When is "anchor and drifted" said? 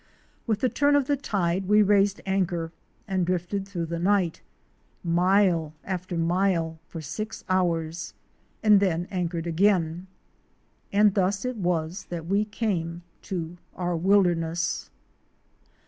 2.25-3.67